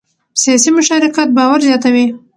سیاسي 0.41 0.69
مشارکت 0.77 1.27
باور 1.37 1.59
زیاتوي 1.67 2.05